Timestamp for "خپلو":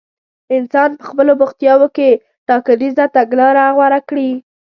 1.09-1.31